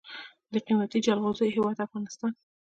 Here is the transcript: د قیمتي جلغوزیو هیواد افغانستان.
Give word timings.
د 0.51 0.53
قیمتي 0.67 0.99
جلغوزیو 1.05 1.53
هیواد 1.55 1.77
افغانستان. 1.85 2.31